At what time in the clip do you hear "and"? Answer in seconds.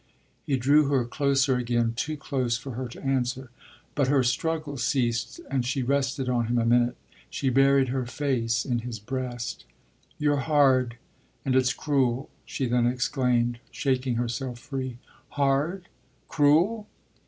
5.47-5.63, 11.45-11.55